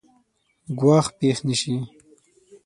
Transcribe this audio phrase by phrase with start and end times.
[0.79, 1.75] ګواښ پېښ نه شي.